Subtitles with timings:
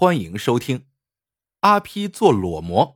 [0.00, 0.78] 欢迎收听
[1.62, 2.86] 《阿 P 做裸模》。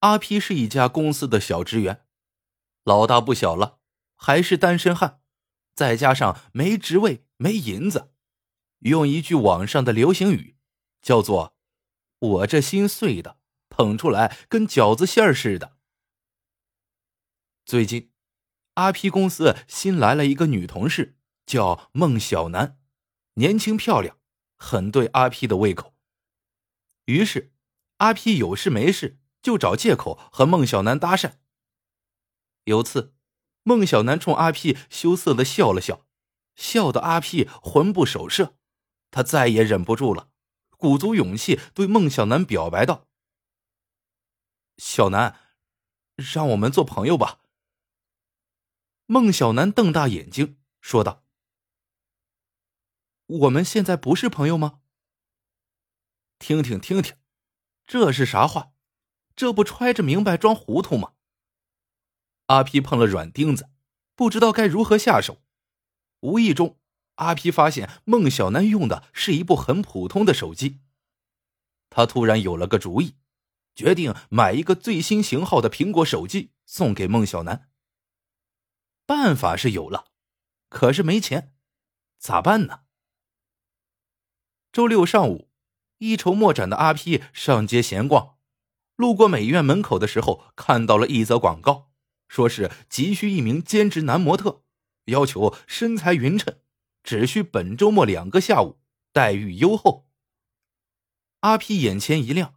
[0.00, 2.04] 阿 P 是一家公司的小职员，
[2.82, 3.78] 老大不小了，
[4.16, 5.20] 还是单身汉，
[5.76, 8.12] 再加上没职位、没银子，
[8.80, 10.56] 用一句网上的流行语，
[11.00, 11.54] 叫做
[12.18, 15.76] “我这心碎的捧出来跟饺子馅儿似的”。
[17.64, 18.10] 最近，
[18.74, 21.16] 阿 P 公司新来了一个女同事，
[21.46, 22.80] 叫孟小楠，
[23.34, 24.18] 年轻漂亮。
[24.62, 25.92] 很对阿 P 的胃口，
[27.06, 27.52] 于是
[27.96, 31.34] 阿 P 有事没事就找借口和孟小楠搭讪。
[32.64, 33.12] 有次，
[33.64, 36.06] 孟小楠冲阿 P 羞涩的笑了笑，
[36.54, 38.56] 笑得阿 P 魂不守舍，
[39.10, 40.30] 他再也忍不住了，
[40.78, 43.08] 鼓足勇气对孟小楠表白道
[44.78, 45.40] ：“小楠，
[46.14, 47.40] 让我们做朋友吧。”
[49.06, 51.24] 孟小楠瞪大眼睛说道。
[53.40, 54.80] 我们现在不是朋友吗？
[56.38, 57.16] 听听听听，
[57.86, 58.72] 这是啥话？
[59.34, 61.14] 这不揣着明白装糊涂吗？
[62.46, 63.70] 阿皮碰了软钉子，
[64.14, 65.42] 不知道该如何下手。
[66.20, 66.78] 无意中，
[67.14, 70.80] 阿皮发现孟小楠用的是一部很普通的手机。
[71.88, 73.16] 他突然有了个主意，
[73.74, 77.70] 决定买一个最新型号的苹果手机送给孟小楠。
[79.06, 80.08] 办法是有了，
[80.68, 81.54] 可是没钱，
[82.18, 82.81] 咋办呢？
[84.72, 85.50] 周六上午，
[85.98, 88.36] 一筹莫展的阿 P 上街闲逛，
[88.96, 91.90] 路过美院门口的时候，看到了一则广告，
[92.26, 94.62] 说是急需一名兼职男模特，
[95.04, 96.56] 要求身材匀称，
[97.02, 98.80] 只需本周末两个下午，
[99.12, 100.08] 待遇优厚。
[101.40, 102.54] 阿 P 眼前一亮，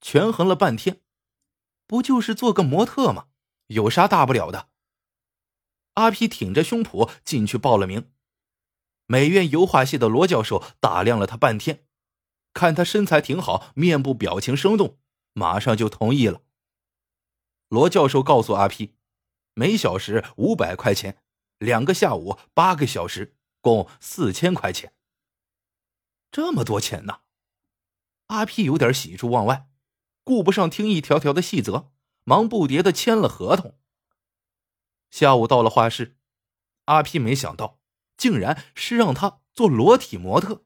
[0.00, 1.02] 权衡了半天，
[1.86, 3.26] 不就是做个模特吗？
[3.66, 4.70] 有啥大不了的？
[5.94, 8.10] 阿 P 挺着胸脯进去报了名。
[9.10, 11.86] 美院油画系的罗教授打量了他半天，
[12.52, 14.98] 看他身材挺好，面部表情生动，
[15.32, 16.42] 马上就同意了。
[17.68, 18.94] 罗教授告诉阿 P，
[19.54, 21.22] 每小时五百块钱，
[21.56, 24.92] 两个下午八个小时，共四千块钱。
[26.30, 27.20] 这么多钱呢？
[28.26, 29.70] 阿 P 有点喜出望外，
[30.22, 31.90] 顾不上听一条条的细则，
[32.24, 33.78] 忙不迭的签了合同。
[35.10, 36.18] 下午到了画室，
[36.84, 37.78] 阿 P 没想到。
[38.18, 40.64] 竟然是让他做裸体模特。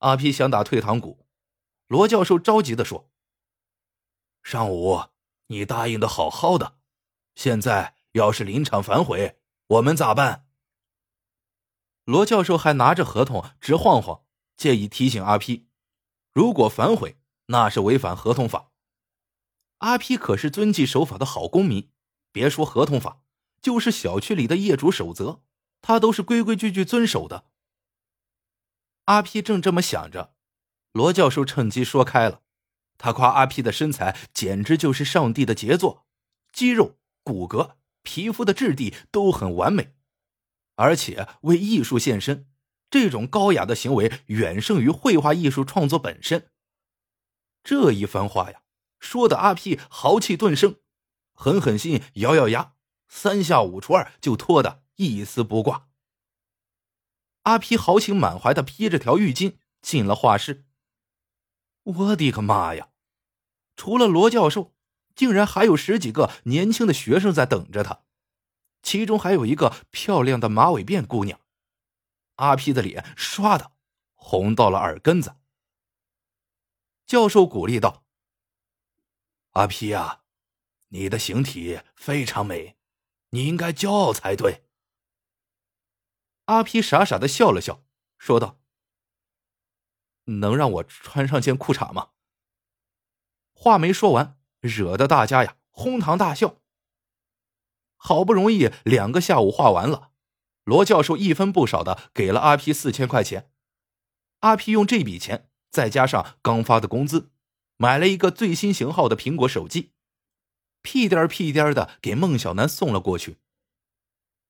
[0.00, 1.26] 阿皮想打退堂鼓，
[1.86, 3.10] 罗教授着急的说
[4.44, 5.04] ：“上午
[5.46, 6.78] 你答应的好好的，
[7.34, 10.46] 现在要是临场反悔，我们咋办？”
[12.04, 14.24] 罗教授还拿着合同直晃晃，
[14.56, 15.68] 建议提醒阿皮
[16.34, 18.70] ：“如果反悔，那是违反合同法。”
[19.78, 21.90] 阿皮可是遵纪守法的好公民，
[22.32, 23.22] 别说合同法，
[23.60, 25.42] 就是小区里的业主守则。
[25.82, 27.44] 他都是规规矩矩遵守的。
[29.04, 30.34] 阿 P 正这么想着，
[30.92, 32.42] 罗教授趁机说开了，
[32.98, 36.06] 他夸阿 P 的身材简直就是上帝的杰作，
[36.52, 39.94] 肌肉、骨骼、皮肤的质地都很完美，
[40.74, 42.48] 而且为艺术献身，
[42.90, 46.50] 这种高雅的行为远胜于绘画艺术创作本身。
[47.62, 48.62] 这一番话呀，
[48.98, 50.76] 说的阿 P 豪气顿生，
[51.32, 52.74] 狠狠心，咬咬牙，
[53.08, 54.84] 三下五除二就脱的。
[54.96, 55.88] 一丝不挂。
[57.42, 60.66] 阿皮豪情满怀的披着条浴巾进了画室。
[61.84, 62.90] 我的个妈呀！
[63.76, 64.74] 除了罗教授，
[65.14, 68.02] 竟然还有十几个年轻的学生在等着他，
[68.82, 71.40] 其中还有一个漂亮的马尾辫姑娘。
[72.36, 73.72] 阿皮的脸唰的
[74.14, 75.36] 红到了耳根子。
[77.06, 78.04] 教授鼓励道
[79.52, 80.22] ：“阿皮呀，
[80.88, 82.76] 你的形体非常美，
[83.30, 84.64] 你应该骄傲才对。”
[86.46, 87.84] 阿皮傻傻的笑了笑，
[88.18, 88.58] 说道
[90.26, 92.10] ：“能让我穿上件裤衩吗？”
[93.52, 96.60] 话没说完，惹得大家呀哄堂大笑。
[97.96, 100.12] 好不容易两个下午画完了，
[100.62, 103.50] 罗教授一分不少的给了阿皮四千块钱。
[104.40, 107.32] 阿皮用这笔钱再加上刚发的工资，
[107.76, 109.92] 买了一个最新型号的苹果手机，
[110.82, 113.38] 屁颠屁颠的给孟小楠送了过去。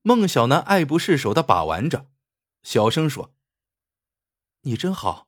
[0.01, 2.09] 孟小楠爱不释手的把玩着，
[2.63, 3.33] 小声说
[4.61, 5.27] ：“你真好。”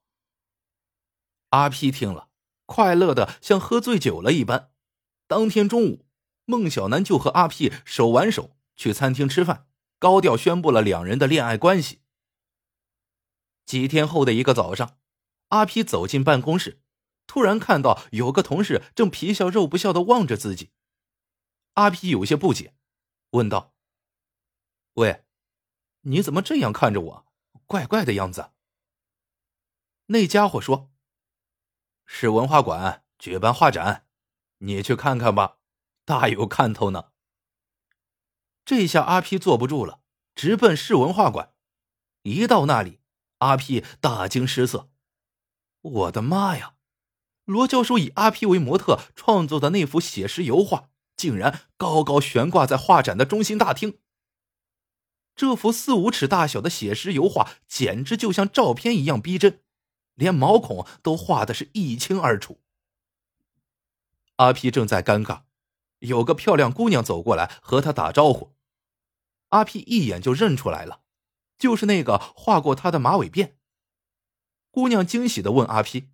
[1.49, 2.29] 阿皮听了，
[2.65, 4.71] 快乐的像喝醉酒了一般。
[5.27, 6.05] 当天中午，
[6.45, 9.67] 孟小楠就和阿皮手挽手去餐厅吃饭，
[9.97, 12.01] 高调宣布了两人的恋爱关系。
[13.65, 14.97] 几天后的一个早上，
[15.49, 16.81] 阿皮走进办公室，
[17.27, 20.71] 突然看到有个同事正皮笑肉不笑的望着自己。
[21.73, 22.73] 阿皮有些不解，
[23.31, 23.75] 问道。
[24.99, 25.23] 喂，
[26.01, 27.25] 你怎么这样看着我？
[27.65, 28.51] 怪怪的样子。
[30.07, 30.91] 那家伙说
[32.05, 34.05] ：“市文化馆举办画展，
[34.57, 35.59] 你去看看吧，
[36.03, 37.11] 大有看头呢。”
[38.65, 40.01] 这下阿皮坐不住了，
[40.35, 41.53] 直奔市文化馆。
[42.23, 42.99] 一到那里，
[43.37, 44.89] 阿皮大惊失色
[45.81, 46.75] ：“我的妈呀！
[47.45, 54.01] 罗教授以阿皮为模特创作的那幅写实油画，竟然高高悬挂在画展的中心大厅。
[55.39, 59.63] 这幅四五尺大小的写实油画，简直就像照片一样逼真。”
[60.15, 62.59] 连毛孔都画的是一清二楚。
[64.35, 65.43] 阿皮正在尴尬，
[65.99, 68.53] 有个漂亮姑娘走过来和他打招呼，
[69.47, 71.03] 阿皮一眼就认出来了，
[71.57, 73.53] 就是那个画过他的马尾辫。
[74.71, 76.09] 姑娘惊喜的问阿皮：“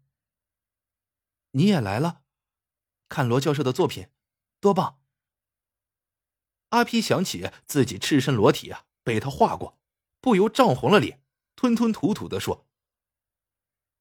[1.54, 2.22] 你也来了？
[3.10, 4.10] 看罗教授的作品，
[4.60, 5.00] 多棒！”
[6.70, 9.78] 阿皮想起自己赤身裸体啊，被他画过，
[10.20, 11.22] 不由涨红了脸，
[11.56, 12.68] 吞吞吐吐的说。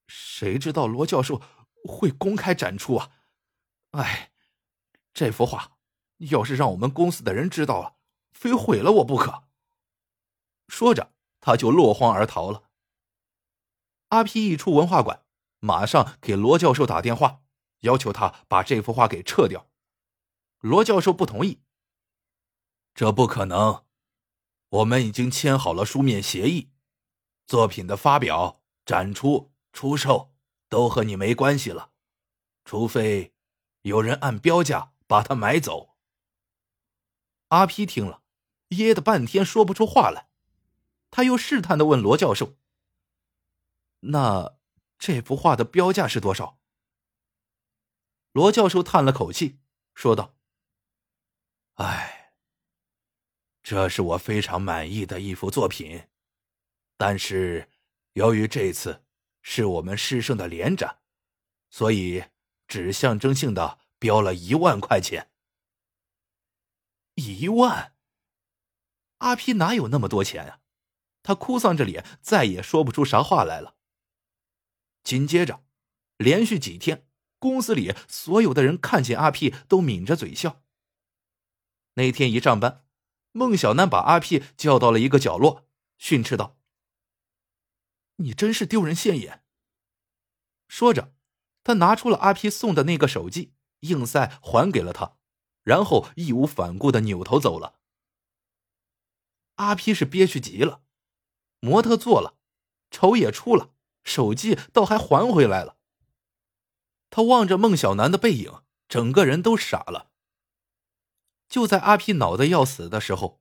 [0.09, 1.41] 谁知道罗教授
[1.85, 3.13] 会公开展出啊？
[3.93, 4.33] 哎，
[5.13, 5.77] 这幅画
[6.17, 7.97] 要是让我们公司的人知道了，
[8.33, 9.45] 非毁了我不可。
[10.69, 12.71] 说着，他就落荒而逃了。
[14.09, 15.25] 阿皮一出文化馆，
[15.61, 17.43] 马上给罗教授打电话，
[17.81, 19.69] 要求他把这幅画给撤掉。
[20.61, 21.61] 罗教授不同意，
[22.95, 23.84] 这不可能，
[24.75, 26.73] 我们已经签好了书面协议，
[27.47, 29.53] 作品的发表、展出。
[29.73, 30.33] 出售
[30.69, 31.91] 都和你没关系了，
[32.65, 33.35] 除非
[33.83, 35.97] 有人按标价把它买走。
[37.49, 38.23] 阿皮听了，
[38.69, 40.29] 噎得半天说不出话来。
[41.11, 42.57] 他又试探的问罗教授
[44.07, 44.57] ：“那
[44.97, 46.61] 这幅画的标价是多少？”
[48.31, 49.59] 罗教授叹了口气，
[49.93, 50.37] 说道
[51.75, 52.14] ：“哎，
[53.65, 56.07] 这是我非常满意的一幅作品，
[56.97, 57.69] 但是
[58.13, 59.01] 由于这次……”
[59.47, 61.01] 是我们师生的联展，
[61.69, 62.25] 所以
[62.67, 65.31] 只象征性的标了一万块钱。
[67.17, 67.95] 一万？
[69.19, 70.61] 阿皮哪有那么多钱啊？
[71.23, 73.77] 他哭丧着脸，再也说不出啥话来了。
[75.03, 75.63] 紧接着，
[76.17, 77.07] 连续几天，
[77.39, 80.63] 公司里所有的人看见阿皮都抿着嘴笑。
[81.97, 82.84] 那天一上班，
[83.37, 85.67] 孟小楠把阿 P 叫到了一个角落，
[85.99, 86.57] 训斥道。
[88.17, 89.43] 你真是丢人现眼。
[90.69, 91.13] 说着，
[91.65, 95.17] 他拿出了阿皮送的那个手机，硬塞还给了他，
[95.65, 97.81] 然后义无反顾的扭头走了。
[99.57, 100.83] 阿皮是憋屈极了，
[101.59, 102.39] 模特做了，
[102.93, 105.77] 丑也出了，手机倒还还回来了。
[107.11, 110.13] 他望着孟小楠的背影，整个人都傻了。
[111.55, 113.41] 就在阿皮脑袋要死的时候，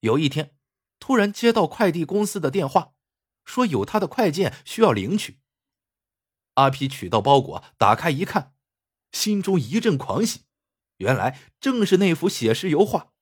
[0.00, 0.56] 有一天，
[0.98, 2.94] 突然接到快递公司的电话。
[3.44, 5.38] 说有他的快件需要领取。
[6.54, 8.56] 阿皮取到包裹，打开一看，
[9.12, 10.46] 心中一阵狂喜，
[10.96, 13.12] 原来正是那幅写实油画。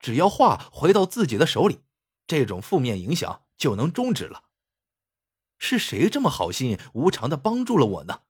[0.00, 1.82] 只要画回到自己的手里，
[2.26, 4.48] 这种负面影响就能终止了。
[5.58, 8.22] 是谁这么好心无偿的帮助了我呢？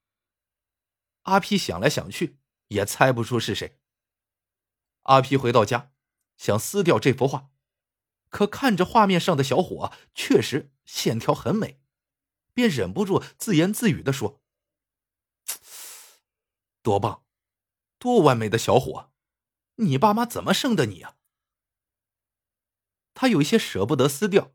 [1.23, 3.81] 阿皮想来想去，也猜不出是谁。
[5.09, 5.93] 阿皮回到家，
[6.37, 7.51] 想撕掉这幅画。
[8.31, 11.81] 可看着画面上的小伙，确实线条很美，
[12.53, 14.43] 便忍不住自言自语的说
[16.83, 17.25] ：“多棒，
[17.99, 19.11] 多完美的小伙，
[19.77, 21.17] 你爸妈怎么生的你啊？”
[23.15, 24.53] 他有些舍不得撕掉，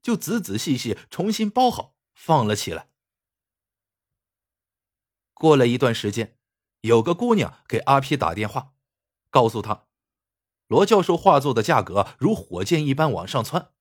[0.00, 2.90] 就仔仔细细重新包好，放了起来。
[5.34, 6.38] 过了一段时间，
[6.80, 8.72] 有个姑娘给阿皮打电话，
[9.28, 9.89] 告诉他。
[10.70, 13.72] 罗教授画作的价格如火箭一般往上窜，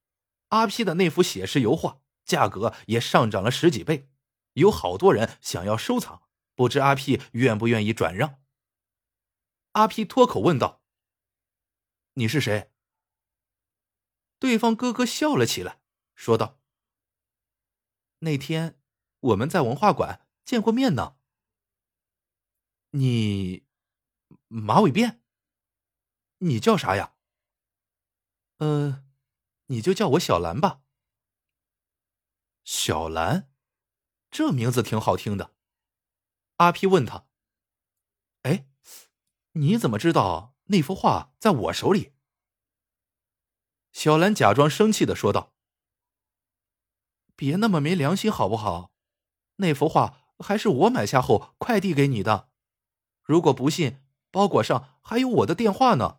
[0.48, 4.10] 阿 P 的那幅写实油画价格也上涨了十几倍，
[4.54, 6.24] 有好多人想要收藏，
[6.56, 8.40] 不知阿 P 愿不愿意转让。
[9.74, 10.82] 阿 P 脱口问道
[12.16, 12.72] ：“你是谁？”
[14.40, 15.82] 对方咯咯笑了起来，
[16.16, 16.60] 说道
[18.22, 18.80] ：“那天
[19.20, 21.18] 我们在文化馆见过面呢。
[22.90, 23.64] 你
[24.48, 25.19] 马尾辫。”
[26.40, 27.14] 你叫啥呀？
[28.58, 29.06] 呃，
[29.68, 30.82] 你就叫我小兰吧。
[32.64, 33.50] 小兰，
[34.30, 35.54] 这名字挺好听的。
[36.58, 37.26] 阿皮问他
[38.44, 38.68] ：“哎，
[39.54, 42.14] 你怎么知道那幅画在我手里？”
[43.92, 45.54] 小兰假装生气的说道
[47.36, 48.94] ：“别那么没良心好不好？
[49.58, 52.50] 那幅画还是我买下后快递给你的。
[53.24, 56.19] 如果不信，包裹上还有我的电话呢。”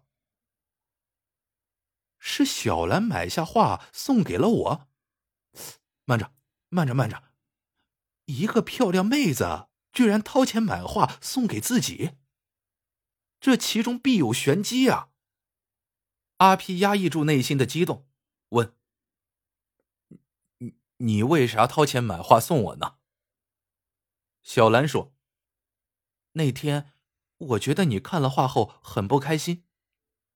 [2.20, 4.88] 是小兰买下画送给了我。
[6.04, 6.32] 慢着，
[6.68, 7.24] 慢着，慢着，
[8.26, 12.12] 一个漂亮妹子居然掏钱买画送给自己，
[13.40, 15.08] 这其中必有玄机啊！
[16.36, 18.06] 阿皮压抑住内心的激动，
[18.50, 18.74] 问
[20.58, 22.96] ：“你你为啥掏钱买画送我呢？”
[24.42, 25.12] 小兰说
[26.32, 26.92] ：“那天
[27.36, 29.64] 我觉得你看了画后很不开心。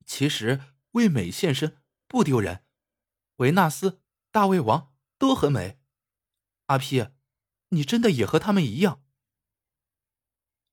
[0.04, 0.60] 其实
[0.94, 2.64] 为美献身不丢人，
[3.36, 5.80] 维纳斯、大胃王都很美。
[6.66, 7.08] 阿皮，
[7.68, 9.02] 你真的也和他们一样？”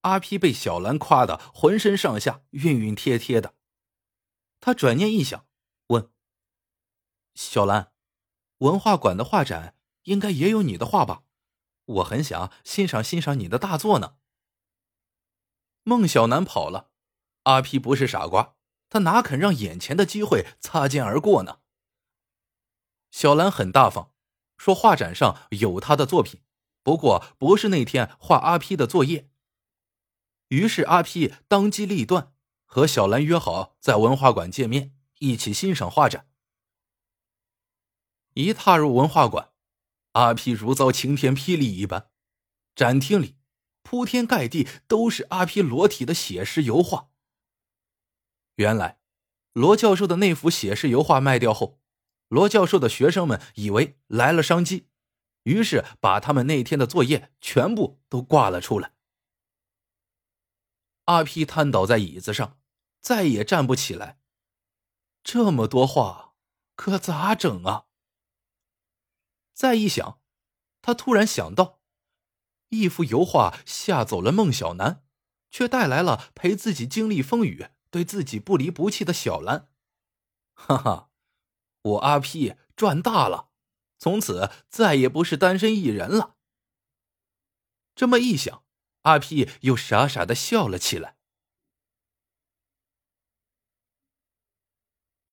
[0.02, 3.56] 阿皮被小兰夸的浑身上下晕晕贴贴的。
[4.60, 5.48] 他转念一想，
[5.88, 6.12] 问
[7.36, 7.94] ：“小兰，
[8.60, 11.24] 文化馆的画展应该也有你的画吧？
[11.86, 14.18] 我很想欣赏欣赏你的大作呢。”
[15.84, 16.92] 孟小楠跑了，
[17.44, 18.56] 阿皮不是傻瓜，
[18.92, 21.62] 他哪肯让眼前的机会擦肩而过呢？
[23.10, 24.12] 小兰很大方，
[24.58, 26.42] 说画展上有他的作品，
[26.84, 29.30] 不过不是那天画阿 P 的作业。
[30.50, 32.34] 于是阿 P 当机立断。
[32.74, 36.30] 和小兰约好在文化馆见面，一起欣赏画展。
[38.34, 39.52] 一踏入文化馆，
[40.14, 42.10] 阿皮如遭晴天霹雳一般，
[42.74, 43.36] 展厅里
[43.82, 47.11] 铺天盖地都是阿皮裸体的写实油画。
[48.62, 49.00] 原来，
[49.52, 51.82] 罗教授的那幅写实油画卖掉后，
[52.30, 54.88] 罗教授的学生们以为来了商机，
[55.44, 58.94] 于是把他们那天的作业全部都挂了出来。
[61.06, 62.60] 阿 P 瘫倒在椅子上。
[63.02, 64.20] 再也站不起来。
[65.24, 66.36] 这么多画，
[66.76, 67.88] 可咋整啊？
[69.56, 70.22] 再一想，
[70.84, 71.82] 他突然想到，
[72.70, 75.04] 一幅油画吓走了孟小楠，
[75.50, 79.70] 却带来了陪自己经历风雨、对自己不离不弃的小兰。
[80.54, 81.10] 哈哈，
[81.84, 83.50] 我阿 P 赚大了，
[84.00, 86.38] 从此再也不是单身一人了。
[87.94, 88.64] 这么一想，
[89.02, 91.18] 阿 P 又傻傻的笑了起来。